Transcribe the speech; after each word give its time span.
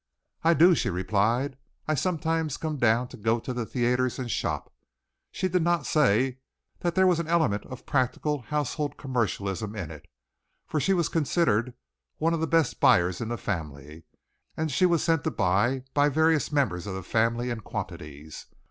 "I 0.43 0.55
do," 0.55 0.73
she 0.73 0.89
replied. 0.89 1.59
"I 1.87 1.93
sometimes 1.93 2.57
come 2.57 2.77
down 2.77 3.07
to 3.09 3.17
go 3.17 3.39
to 3.39 3.53
the 3.53 3.67
theatres 3.67 4.17
and 4.17 4.31
shop." 4.31 4.73
She 5.31 5.47
did 5.47 5.61
not 5.61 5.85
say 5.85 6.39
that 6.79 6.95
there 6.95 7.05
was 7.05 7.19
an 7.19 7.27
element 7.27 7.67
of 7.67 7.85
practical 7.85 8.41
household 8.41 8.97
commercialism 8.97 9.75
in 9.75 9.91
it, 9.91 10.07
for 10.65 10.79
she 10.79 10.93
was 10.95 11.07
considered 11.07 11.75
one 12.17 12.33
of 12.33 12.39
the 12.39 12.47
best 12.47 12.79
buyers 12.79 13.21
in 13.21 13.27
the 13.29 13.37
family 13.37 14.05
and 14.57 14.71
that 14.71 14.73
she 14.73 14.87
was 14.87 15.03
sent 15.03 15.23
to 15.25 15.29
buy 15.29 15.83
by 15.93 16.09
various 16.09 16.51
members 16.51 16.87
of 16.87 16.95
the 16.95 17.03
family 17.03 17.51
in 17.51 17.59
quantities. 17.61 18.47